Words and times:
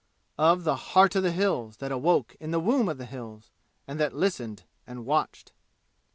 Of 0.39 0.63
the 0.63 0.75
"Heart 0.77 1.15
of 1.17 1.21
the 1.21 1.31
Hills" 1.31 1.77
that 1.77 1.91
awoke 1.91 2.35
in 2.39 2.49
the 2.49 2.59
womb 2.59 2.89
of 2.89 2.97
the 2.97 3.05
"Hills," 3.05 3.51
and 3.87 3.99
that 3.99 4.15
listened 4.15 4.63
and 4.87 5.05
watched. 5.05 5.51